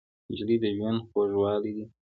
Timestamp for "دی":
1.77-1.85